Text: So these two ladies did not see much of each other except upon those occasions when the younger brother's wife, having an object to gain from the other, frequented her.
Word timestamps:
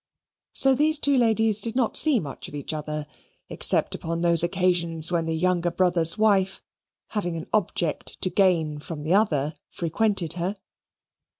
So 0.53 0.73
these 0.73 0.97
two 0.97 1.15
ladies 1.15 1.61
did 1.61 1.75
not 1.75 1.95
see 1.95 2.19
much 2.19 2.47
of 2.47 2.55
each 2.55 2.73
other 2.73 3.05
except 3.49 3.93
upon 3.93 4.21
those 4.21 4.41
occasions 4.41 5.11
when 5.11 5.27
the 5.27 5.35
younger 5.37 5.69
brother's 5.69 6.17
wife, 6.17 6.59
having 7.09 7.37
an 7.37 7.45
object 7.53 8.19
to 8.23 8.31
gain 8.31 8.79
from 8.79 9.03
the 9.03 9.13
other, 9.13 9.53
frequented 9.69 10.33
her. 10.33 10.55